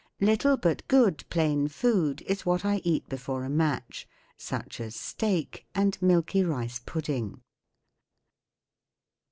[0.19, 5.67] Little but good plain food is what I eat before a match, such as steak
[5.75, 7.43] and milky rice pudding.